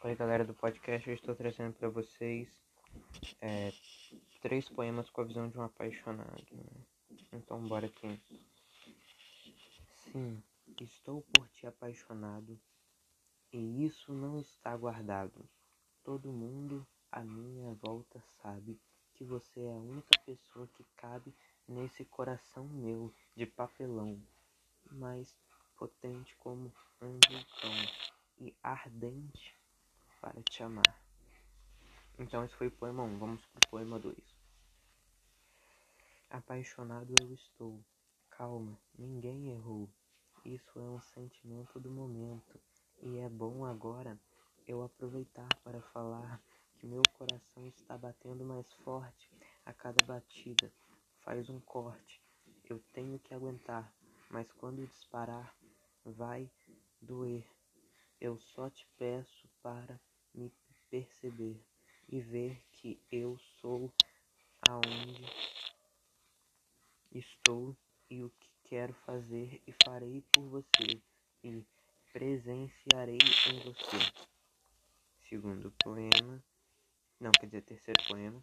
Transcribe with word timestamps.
Oi, 0.00 0.14
galera 0.14 0.44
do 0.44 0.54
podcast, 0.54 1.08
eu 1.08 1.14
estou 1.16 1.34
trazendo 1.34 1.72
para 1.74 1.88
vocês 1.88 2.48
é, 3.40 3.72
três 4.40 4.68
poemas 4.68 5.10
com 5.10 5.22
a 5.22 5.24
visão 5.24 5.48
de 5.48 5.58
um 5.58 5.62
apaixonado. 5.62 6.46
Né? 6.52 7.18
Então, 7.32 7.66
bora 7.66 7.86
aqui. 7.86 8.22
Sim, 9.96 10.40
estou 10.80 11.22
por 11.22 11.48
ti 11.48 11.66
apaixonado 11.66 12.56
e 13.52 13.84
isso 13.84 14.12
não 14.12 14.38
está 14.38 14.76
guardado. 14.76 15.44
Todo 16.04 16.30
mundo 16.30 16.86
à 17.10 17.24
minha 17.24 17.74
volta 17.74 18.22
sabe 18.40 18.80
que 19.14 19.24
você 19.24 19.62
é 19.62 19.72
a 19.72 19.80
única 19.80 20.16
pessoa 20.24 20.68
que 20.76 20.84
cabe 20.96 21.34
nesse 21.66 22.04
coração 22.04 22.68
meu 22.68 23.12
de 23.34 23.46
papelão, 23.46 24.22
mais 24.92 25.36
potente 25.76 26.36
como 26.36 26.72
um 27.02 27.18
vulcão 27.28 27.74
e 28.38 28.54
ardente 28.62 29.57
para 30.20 30.42
te 30.42 30.62
amar. 30.62 31.00
Então 32.18 32.44
esse 32.44 32.54
foi 32.56 32.66
o 32.68 32.76
poema 32.76 33.02
1, 33.02 33.18
vamos 33.18 33.46
pro 33.46 33.62
poema 33.62 33.98
2. 33.98 34.36
Apaixonado 36.30 37.14
eu 37.14 37.32
estou, 37.32 37.82
calma, 38.28 38.78
ninguém 38.98 39.50
errou. 39.50 39.88
Isso 40.44 40.78
é 40.78 40.90
um 40.90 41.00
sentimento 41.00 41.80
do 41.80 41.90
momento 41.90 42.60
e 43.02 43.18
é 43.18 43.28
bom 43.28 43.64
agora 43.64 44.20
eu 44.66 44.82
aproveitar 44.82 45.48
para 45.62 45.80
falar 45.80 46.42
que 46.78 46.86
meu 46.86 47.02
coração 47.06 47.66
está 47.66 47.96
batendo 47.96 48.44
mais 48.44 48.72
forte 48.72 49.30
a 49.64 49.72
cada 49.72 50.02
batida. 50.02 50.72
Faz 51.24 51.48
um 51.48 51.60
corte, 51.60 52.22
eu 52.68 52.78
tenho 52.92 53.18
que 53.18 53.34
aguentar, 53.34 53.94
mas 54.30 54.52
quando 54.52 54.86
disparar 54.86 55.56
vai 56.04 56.50
doer. 57.00 57.48
Eu 58.20 58.38
só 58.38 58.68
te 58.68 58.86
peço 58.98 59.48
para 59.62 60.00
me 60.34 60.52
perceber 60.90 61.64
e 62.08 62.20
ver 62.20 62.67
que 62.80 63.00
eu 63.10 63.36
sou 63.60 63.92
aonde 64.68 65.24
estou 67.10 67.76
e 68.08 68.22
o 68.22 68.30
que 68.30 68.48
quero 68.64 68.92
fazer 68.92 69.60
e 69.66 69.72
farei 69.84 70.22
por 70.32 70.44
você 70.44 71.02
e 71.42 71.64
presenciarei 72.12 73.18
em 73.18 73.58
você. 73.60 73.98
Segundo 75.28 75.72
poema, 75.82 76.42
não 77.18 77.32
quer 77.32 77.46
dizer 77.46 77.62
terceiro 77.62 78.00
poema, 78.06 78.42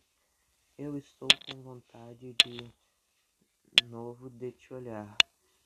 eu 0.77 0.97
estou 0.97 1.29
com 1.47 1.61
vontade 1.61 2.35
de 2.43 3.85
novo 3.85 4.29
de 4.29 4.51
te 4.51 4.73
olhar, 4.73 5.17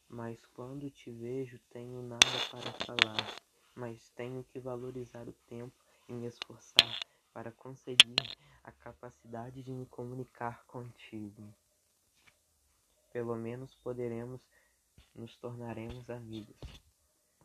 mas 0.07 0.45
quando 0.45 0.91
te 0.91 1.09
vejo 1.09 1.57
tenho 1.71 2.03
nada 2.03 2.39
para 2.51 2.71
falar, 2.85 3.35
mas 3.73 4.11
tenho 4.11 4.43
que 4.43 4.59
valorizar 4.59 5.27
o 5.27 5.33
tempo 5.47 5.73
e 6.07 6.13
me 6.13 6.27
esforçar 6.27 7.09
para 7.39 7.53
conseguir 7.53 8.17
a 8.65 8.69
capacidade 8.69 9.63
de 9.63 9.71
me 9.71 9.85
comunicar 9.85 10.65
contigo. 10.65 11.55
Pelo 13.13 13.33
menos 13.37 13.73
poderemos 13.75 14.45
nos 15.15 15.37
tornaremos 15.37 16.09
amigos. 16.09 16.88